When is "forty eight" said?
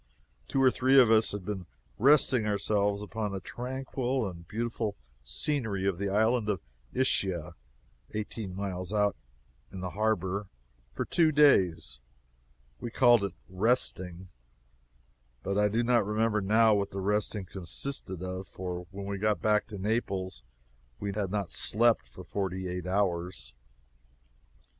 22.23-22.87